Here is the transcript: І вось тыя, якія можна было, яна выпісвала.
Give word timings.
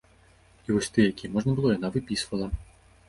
І 0.69 0.77
вось 0.77 0.89
тыя, 0.95 1.11
якія 1.13 1.33
можна 1.35 1.51
было, 1.59 1.75
яна 1.77 1.93
выпісвала. 1.97 2.47